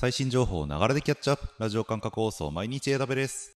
[0.00, 1.46] 最新情報をながらでキャッチアップ。
[1.58, 3.54] ラジオ感覚放送毎日 AW です。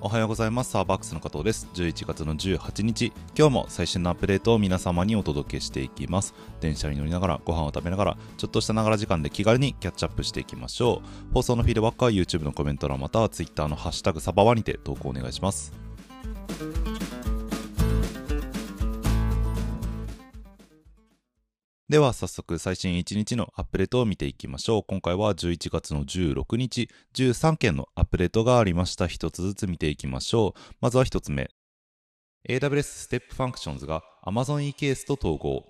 [0.00, 0.70] おはようございます。
[0.70, 1.68] サーバックスの加藤です。
[1.74, 3.12] 11月の18日。
[3.36, 6.32] 今日も最新のアップデートを皆様にお届けしていきます。
[6.62, 11.34] 電車に乗りながらご飯を食べながらちょっとしたながら時間で気軽にキャッチアップしていきましょう。
[11.34, 15.70] 放送のフィードバックは YouTube のコメント欄または Twitter のハッシュタグサバワにて投稿お願いします。
[21.88, 24.82] では早速最新1日のアップデートを見ていきましょう。
[24.86, 29.06] 今回は11月の16日、13件のアップデートがありました。
[29.06, 30.60] 一つずつ見ていきましょう。
[30.82, 31.48] まずは一つ目。
[32.46, 35.64] AWS Step Functions が Amazon EKS と統合。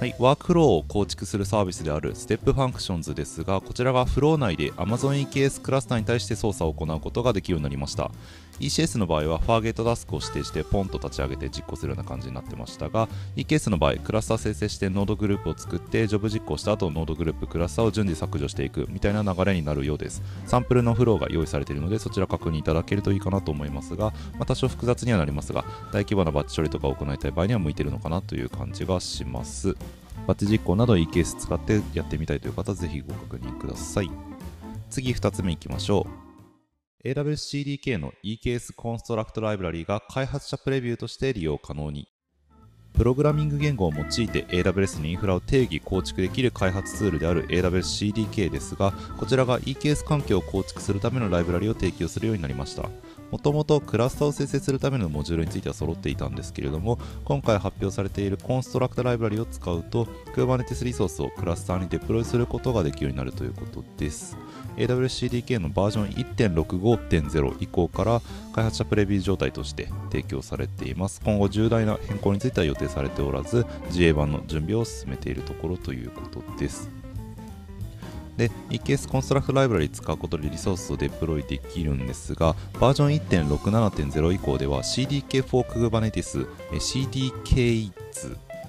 [0.00, 8.10] はい、ワークフローを構築するサービスである Step Functions ですが、こちらがフロー内で Amazon EKS クラスターに対して操作を行うことができるようになりました。
[8.60, 20.22] ECS の場合は Fargate タスクを指定してポンと立ち上げて実行するような感じになってましたが EKS の場合クラスター生成してノードグループを作ってジョブ実行した後ノードグループクラスターを順次削除していくみたいな流れになるようです。
[20.46, 29.76] サンプルのフローが用意されているのでそちら確認いただけるといいかなと思いますが、まあ、多少複雑にはなりますが大規模なバッチ処理とかを行いたい場合には向いているのかなという感じがします。
[30.26, 34.10] バッチ実行など EKS 使ってやってみたいという方はぜひご確認ください。
[34.90, 36.23] 次2つ目いきましょう。
[37.04, 42.08] AWS CDK の EKS construct ライブラリが開発者プレビューとして利用可能に。
[42.94, 52.88] プログラミング言語を用いて AWS のインフラを定義構築できる開発ツールである AWS CDK ですがこちらが EKS 環境を構築するためのライブラリを提供するようになりました。
[53.34, 60.04] もともとクラスターを生成するためのモジュールについては揃っていたんですけれども今回発表されているコンストラクトライブラリを使うと
[60.36, 64.36] Kubernetes リソースをクラスターにデプロイすることができるようになるということです。
[64.76, 68.22] AWS-CDK のバージョン1.65.0以降から
[68.52, 71.20] 開発者プレビュー状態として提供されています。
[71.24, 77.03] 今後重大な変更については予定されておらず GA 版の準備を進めているところということです。
[78.36, 83.10] で、EKS コンストラクトライブラリ使うことでリソースをデプロイできるんですが、バージョン
[83.48, 87.92] 1.67.0以降では CDK for Kubernetes、CDK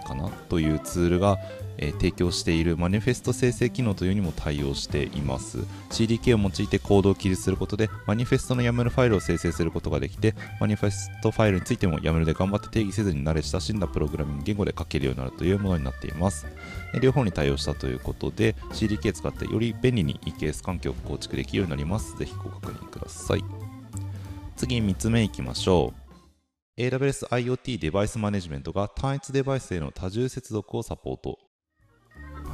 [0.06, 0.30] かな？
[0.50, 1.40] というツールが
[1.78, 5.60] えー、提供しているマニフェスト生成機能というにも対応しています。
[5.90, 16.46] CDK を用いてコードを記述することでマニフェストの YAML ファイルを生成することができてマニフェストファイルについても YAML で頑張って定義せずに慣れ親しんだプログラミング言語で書けるようになるというものになっています。
[17.02, 22.18] 両方に対応したということで CDK 使ってより便利に EKS 環境を構築できるようになります。
[22.18, 23.44] ぜひご確認ください。
[24.56, 26.06] 次3つ目いきましょう。
[26.78, 31.40] AWS IoT デバイスマネジメントが単一デバイスへの多重接続をサポート。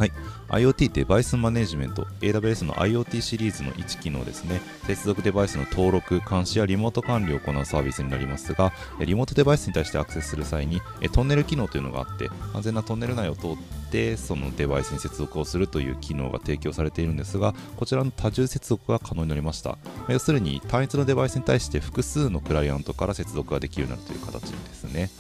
[0.02, 0.12] はい、
[0.50, 4.60] IoT デバイスマネジメント AWS の IoT シリーズの1機能ですね。
[4.88, 10.82] 接続デバイスの登録監視やリモート管理を行うサービスになりますがリモートデバイスに対してアクセスする際に
[11.12, 13.50] トンネル機能というのがあって安全なトンネル内を通っ
[13.92, 19.78] てそのデバイスに接続をするという機能が提供されているんですがこちらの多重接続が可能になりました。
[20.10, 25.12] 要するに単一のデバイスに対して複数のクライアントから接続ができるようになるという形ですね。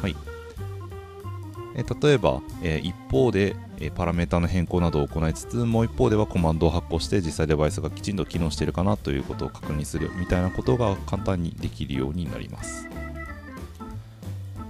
[0.00, 0.16] はい。
[1.76, 12.86] え例えば、え一方で、えパラメータの変更などを行いつつもう一方ではコマンドを発行して実際デバイスがきちんと機能しているかなということを確認するみたいなことが簡単にできるようになります。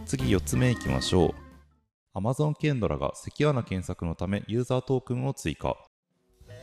[0.07, 1.35] 次4つ目いきましょ
[2.15, 5.77] う Amazon ケンドラがセキュアな検索のためユーザートークンを追加。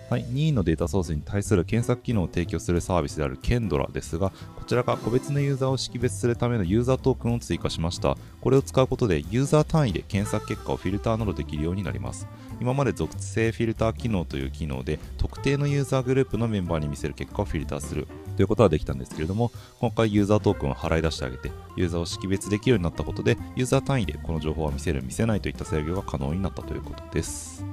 [0.09, 8.17] はい、任意のデータソースに対する検索機能を提供するサービスであるケンドラですが、こちらが個別のユーザーを識別するためのユーザートークンを追加しました。
[8.39, 12.25] これを使うことでユーザー単位で検索結果をフィルターなどできるようになります。
[12.61, 18.07] 今まで属性フィルター機能という機能で特定のユーザーグループのメンバーに見せる結果をフィルターする
[18.37, 19.51] ということはできたんですけれども、
[19.81, 27.65] 今回ユーザートークンを払い出してあげて、ユーザーを識別できるようになったことで、ユーザー単位でこの情報を見せる、見せないといった制御が可能になったということです。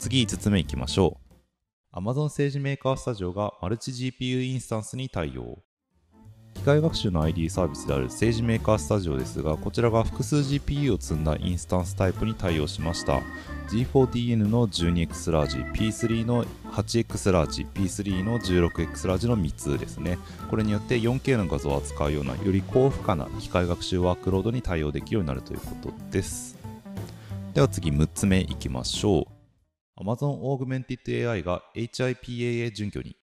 [0.00, 1.23] 次5つ目いきましょう。
[1.96, 5.60] Amazon 政治メーカースタジオがマルチ GPU インスタンスに対応。
[6.54, 13.22] 機械学習の ID サービスである政治メーカースタジオですが、こちらが複数 GPU を積んだインスタンスタイプに対応しました。
[13.68, 20.18] G4DN の 12X ラージ、P3 の 8X ラージ、P3 の 16X ラージの3つですね。
[20.50, 26.56] これによって 4K の画像を扱うようなより高負荷な機械学習ワークロードに対応できるようになるということです。
[27.52, 29.33] では次6つ目いきましょう。
[29.96, 33.16] Amazon Augmented AI が HIPAA 準拠に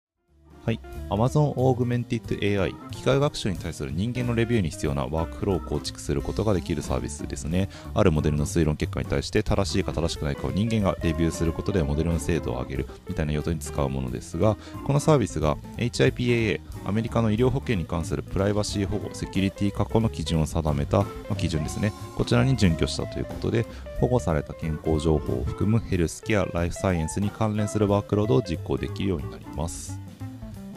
[0.64, 7.70] はい、Amazon Augmented AI 機械学習に対する人間のレビューに必要なワークフローを構築することができるサービスですね。
[7.94, 21.92] あるモデルの推論結果に対して正しいか正しくないかを人間がレビューすることでモデルの精度を上げるみたいな用途に使うものですがこのサービスが HIPAA アメリカの医療保険に関するプライバシー保護セキュリティ確保の基準を定めた、まあ、基準ですね。
[22.16, 23.66] こちらに準拠したということで
[24.00, 30.09] 保護された健康情報を含むヘルスケアライフサイエンスに関連するワークロードを実行できるようになります。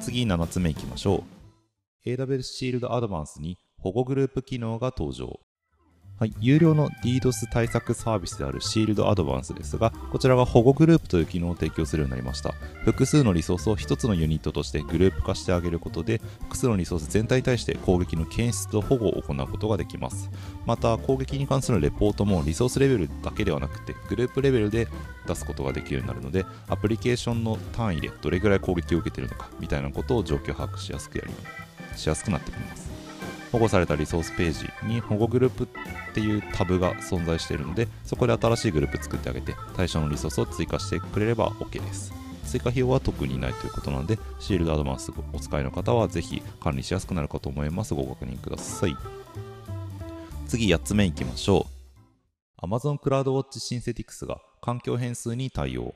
[0.04, 1.24] 次7つ目いきましょ
[2.06, 2.10] う。
[2.10, 5.40] AWS シールドアドバンスに保護グループ機能が登場。
[6.24, 12.54] はい、有料の DDoS 対策サービスである Shield Advance ですが、こちらが保護グループという機能を提供するようになりました。
[12.86, 20.30] 複数のリソースを1つのユニットとしてグループ化してあげることで、複数のリソース全体に対して攻撃の検出と保護を行うことができます。
[20.66, 24.88] また、攻撃に関するレポートもリソースレベルだけではなくて、グループレベルで
[25.28, 31.34] 出すことができるようになるので、アプリケーションの単位でどれぐらい攻撃を受けているのかみたいなことを状況把握しやすくやり
[31.98, 32.93] しやすくなってきます。
[33.54, 35.68] 保護されたリソースページに保護グループっ
[36.16, 42.12] ていうタブが存在しているのでそこで新しいグループ作ってあげて対象のリソースを追加してくれれば OK です。
[42.46, 47.94] 追加費用は特にないということなのでシールドアドバンスお使いの方はぜひ管理しやすくなるかと思います。
[47.94, 48.98] ご確認ください。
[50.48, 51.68] 次8つ目いきましょ
[52.62, 52.66] う。
[52.66, 55.94] Amazon CloudWatch Synthetics が環境変数に対応。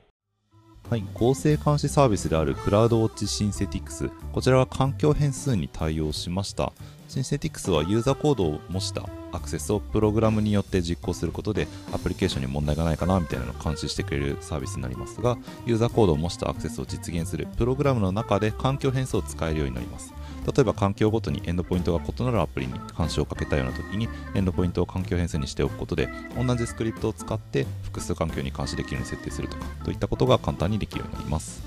[0.90, 4.08] はい、合成監視サービスであるクラウドウォッチシンセティクス。
[4.32, 6.72] こちらは環境変数に対応しました。
[7.08, 20.12] シンセティクスはユーザーコードを模したアクセスをプログラムによって実行することでアプリケーションに問題がないかなみたいなのを監視してくれるサービスになりますがユーザーコードを模したアクセスを実現するプログラムの中で環境変数を使えるようになります。
[20.48, 31.62] 例えば環境ごとにエンドポイントが異なるアプリに監視をかけたような時にエンドポイントを環境変数にしておくことで同じスクリプトを使って複数環境に監視できるように設定するとかといったことが簡単にできるようになります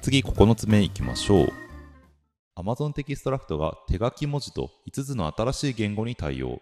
[0.00, 1.52] 次9つ目いきましょう
[2.56, 6.60] Amazon テキストラクトが手書き文字と5つの新しい言語に対応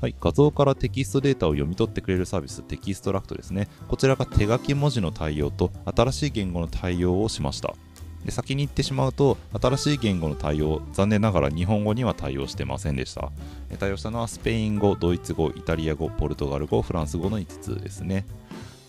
[0.00, 3.66] はい、画像からテキストデータを読み取ってくれるサービス、 Textract ですね。
[3.88, 7.74] こちらが手書き文字の対応と新しい言語の対応をしました。
[8.24, 13.30] で先に言ってしまうと新しい言語の対応残念ながら日本語には対応してませんでした
[13.78, 18.26] 対応したのはスペイン語ドイツ語イタリア語ポルトガル語フランス語の5つですね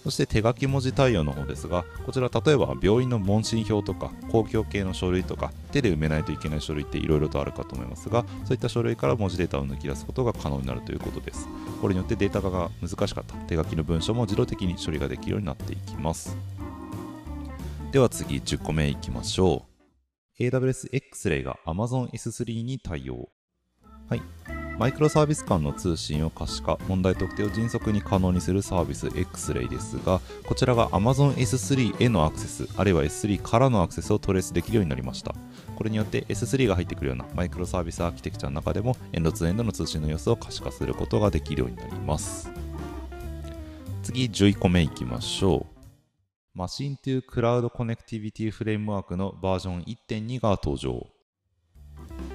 [0.04, 11.48] そして手書き文字対応の方ですが、こちら例えば病院の問診票とか公共系の書類とか手で埋めないといけない書類っていろいろとあるかと思いますが、そういった書類から文字データを抜き出すことが可能になるということです。
[11.82, 16.36] これによってデータ化が難しかった手書きの文章も自動的に処理ができるようになっていきます。
[17.92, 19.66] では次10個目いきましょ
[20.40, 20.44] う。
[20.44, 23.30] AWS X-Ray が Amazon S3 に対応。
[24.08, 24.22] はい。
[24.78, 35.34] マイクロサービス間の通信を可視化、問題特定を迅速に可能にするサービス X-Ray ですが、こちらが Amazon S3 へのアクセス、あるいは S3 からのアクセスをトレースできるようになりました。
[35.76, 42.52] これによって S3 が入ってくるようなマイクロサービスアーキテクチャの中でもエンドツーエンドの通信の様子を可視化することができるようになります。
[44.04, 45.79] 次、11個目いきましょう。
[46.60, 51.08] Machine to Cloud Connectivity Framework のバージョン1.2が登場。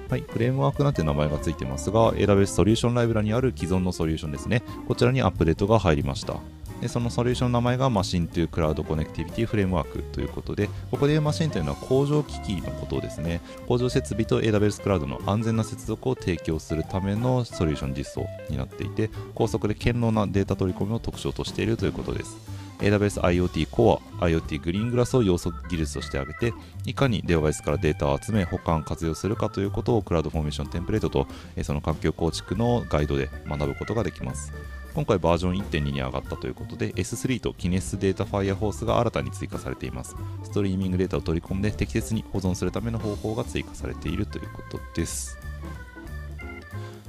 [0.09, 4.63] はい、フレームワークなんて名前がついてますが、AWS ソリューションライブラにある既存のソリューションですね。
[4.87, 6.37] こちらにアップデートが入りました。
[6.81, 13.41] でそのソリューションの名前が Machine to Cloud Connectivity Framework ということで、ここでいうマシンというのは工場機器のことですね。
[13.67, 22.54] 工場設備と AWS クラウドの安全な接続を提供するためのソリューション実装になっていて、高速で堅牢なデータ取り込みを特徴としているということです。
[22.79, 31.27] AWS IoT Core、IoT グリーングラスを要素技術として挙げて、いかにデバイスからデータを集め、保管、活用するかということを CloudFormation テンプレートと、
[31.63, 34.53] その環境構築のガイドで学ぶことができます。
[34.93, 40.15] 今回バージョン1.2に上がったということで S3 と Kinesis Data Firehose が新たに追加されています。
[40.43, 45.37] ストリーミングデータを取り込んで適切に保存するための方法が追加されているということです。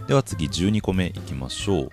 [0.09, 1.91] では次12個目いきましょう。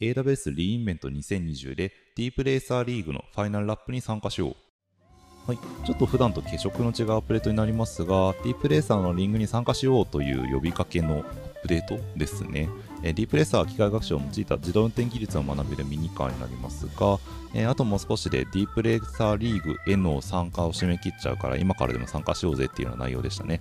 [0.00, 4.56] AWS リインベント2020でディープレーサーリーグのファイナルラップに参加しよう。
[5.48, 11.24] はい、ちょっと普段と化色の違うアプデートになりますが、ディープレーサーのリングに参加しようという呼びかけのアッ
[11.62, 12.68] プデートですね。
[13.02, 17.18] えディープレーサーは機械学習を用いた自動運転技術を学べるミニカーになりますが、
[17.52, 23.60] えあともう少しでディープレーサーリーグへの参加を締め切っちゃうから今からでも参加しようぜっていうような内容でしたね。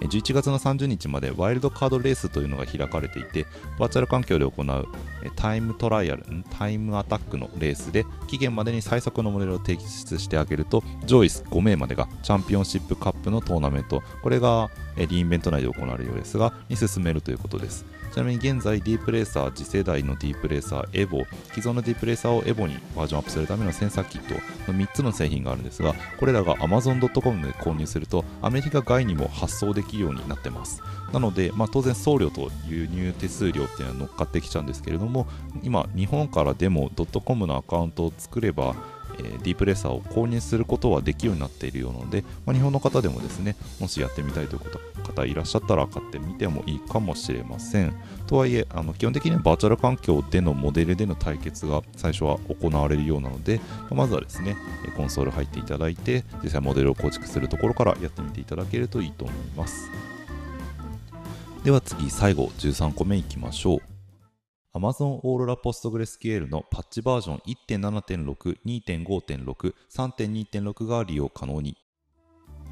[0.00, 3.46] 11月の30日までワイルドカードレースというのが開かれていて、
[3.78, 4.88] バーチャル環境で行う
[5.36, 17.84] タイムトライアル、タイムアタックのレースで期限までに最速のモデルを提出してあげると上位5名までがチャンピオンシップカップのトーナメントこれがリインベント内で行われるようですがに進めるということです。
[18.12, 24.34] ちなみに現在ディープレーサー次世代のディープレーサーエボ既存のディープレーサーをエボにバージョンアップするためのセンサーキット
[24.72, 30.82] の3つの製品があるんですがこれらが Amazon.com で購入するとアメリカ外にも発送できるようになってます。
[31.12, 35.26] なので、まあ、当然送料と輸入手数料っていうのは乗っかってきちゃうんですけれども
[35.62, 36.90] 今日本からでも
[37.24, 38.74] .com のアカウントを作れば
[39.18, 44.60] え、ディープレーサーを購入することはできるようになっているようなので、まあ、日本の方でもですねもしやってみたいという
[45.02, 47.94] 方いらっしゃったら買ってみてもいいかもしれません。
[48.26, 54.56] とはいえあの基本的にはバーチャル環境でのモデルでの対決が最初は行われるようなので、まあ、まずはですね
[54.96, 59.90] コンソール入っていただいて実際モデルを構築するところからやってみていただけるといいと思います。
[61.64, 63.97] では次最後13個目いきましょう。
[64.78, 67.38] Amazon Aurora PostgreSQL のパッチバージョン
[67.80, 71.76] 1.7.6、2.5.6、3.2.6が利用可能に。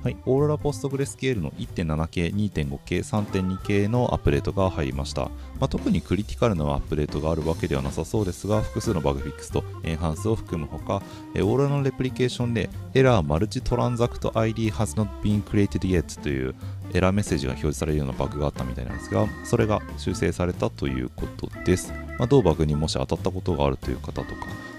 [0.05, 5.23] はい、オーロラポストグレスケールの1.7系、2.5系、3.2系のアップデートが入りました。
[5.59, 11.03] まあ、特にクリティカルなアップデートがあるわけではなさそうですが、複数のバグフィックスとエンハンスを含むほか、
[11.35, 16.55] オーロラのレプリケーションでエラーマルチトランザクト ID has not been created yet という
[16.95, 21.93] エラーメッセージが表示されるようなバグがあったみたいなんですが、それが修正されたということです。
[22.19, 24.29] まあ、同バグにもし当たったことがあるという方とか、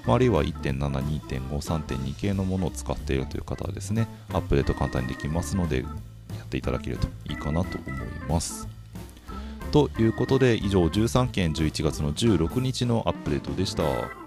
[0.06, 5.86] まあ、あるいは1.7、2.5、3.2系のものを使っているという方はですね、アップデート簡単にできますので、や
[6.44, 8.68] っていただけるといいかなと思います。
[9.72, 14.27] ということで、以上13件11月の16日のアップデートでした。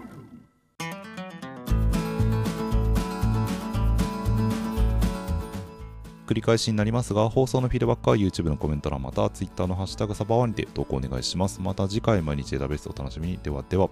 [6.31, 11.61] 繰り返しになりますが、放送のフィードバックは YouTube のコメント欄また Twitter のハッシュタグサバワにて投稿お願いします。
[11.61, 13.39] また次回毎日エダベースお楽しみに。
[13.43, 13.91] ではでは。